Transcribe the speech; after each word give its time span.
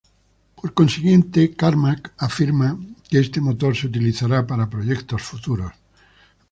Por 0.57 0.69
consiguiente, 0.79 1.41
Carmack 1.59 2.03
afirma 2.27 2.69
que 3.07 3.17
este 3.19 3.39
motor 3.47 3.71
se 3.75 3.85
utilizará 3.85 4.39
para 4.49 4.67
proyectos 4.75 5.21
futuros. 5.21 5.73